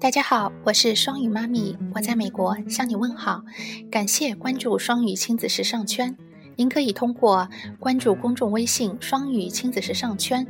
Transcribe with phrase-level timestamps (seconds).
[0.00, 3.44] 大家好，我是双语妈咪，我在美国向你问好。
[3.90, 6.16] 感谢关注双语亲子时尚圈，
[6.56, 7.48] 您可以通过
[7.78, 10.44] 关注公众微信“双语亲子时尚圈”，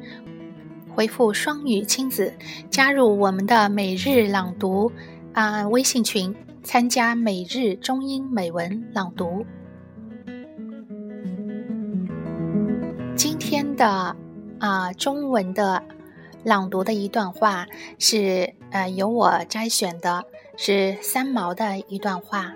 [0.94, 2.32] 回复“双语亲子”，
[2.70, 4.90] 加入我们的每日朗读
[5.34, 9.44] 啊微信群，参加每日中英美文朗读。
[13.50, 14.14] 天的
[14.60, 15.82] 啊中文的。
[16.44, 17.66] 朗读的一段话
[17.98, 20.24] 是，呃，由我摘选的，
[20.56, 22.54] 是三毛的一段话。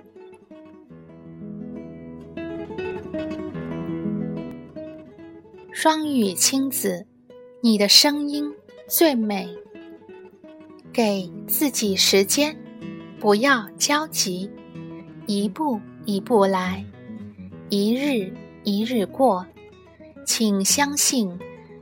[5.72, 7.08] 双语亲子，
[7.60, 8.54] 你的声音
[8.86, 9.52] 最美。
[10.92, 12.56] 给自己时间，
[13.18, 14.48] 不要焦急，
[15.26, 16.84] 一步一步来，
[17.68, 19.44] 一日一日过，
[20.24, 21.38] 请相信。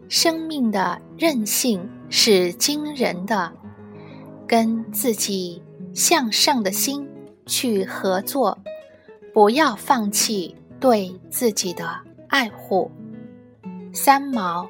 [0.09, 3.51] 生命的韧性是惊人的，
[4.47, 5.63] 跟自己
[5.95, 7.09] 向上的心
[7.47, 8.59] 去合作，
[9.33, 12.91] 不要放弃对自己的爱护。
[13.95, 14.69] 三毛，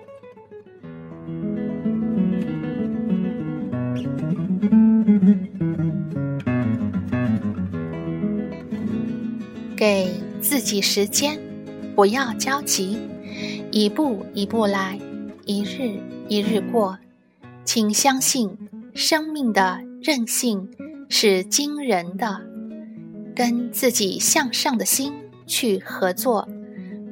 [9.76, 10.08] 给
[10.40, 11.36] 自己时间，
[11.96, 12.96] 不要焦急，
[13.70, 14.98] 一步一步来。
[15.44, 16.98] 一日一日过，
[17.64, 18.56] 请相信
[18.94, 20.70] 生命的韧性
[21.08, 22.42] 是惊人的。
[23.34, 25.12] 跟自己向上的心
[25.46, 26.48] 去合作，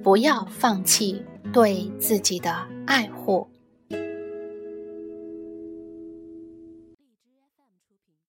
[0.03, 2.55] 不要放弃对自己的
[2.87, 3.49] 爱护。